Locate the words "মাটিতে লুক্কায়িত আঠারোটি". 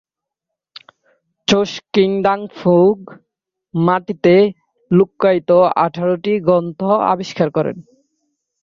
3.73-6.33